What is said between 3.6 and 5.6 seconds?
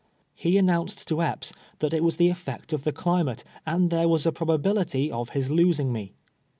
and there was a proba bility of his